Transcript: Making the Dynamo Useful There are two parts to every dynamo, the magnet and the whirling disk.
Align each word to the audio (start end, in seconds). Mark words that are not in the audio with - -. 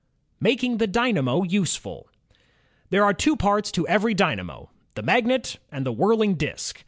Making 0.49 0.79
the 0.79 0.87
Dynamo 0.87 1.43
Useful 1.43 2.09
There 2.89 3.03
are 3.05 3.13
two 3.13 3.35
parts 3.37 3.71
to 3.73 3.87
every 3.87 4.15
dynamo, 4.15 4.71
the 4.95 5.03
magnet 5.03 5.59
and 5.71 5.85
the 5.85 5.91
whirling 5.93 6.33
disk. 6.33 6.79